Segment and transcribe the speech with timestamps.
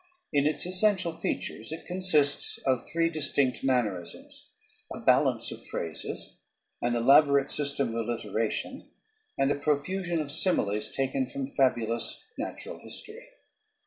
[0.33, 4.49] In its essential features it consists of three distinct mannerisms:
[4.91, 6.39] a balance of phrases,
[6.81, 8.89] an elaborate system of alliteration,
[9.37, 13.27] and a profusion of similes taken from fabulous natural history.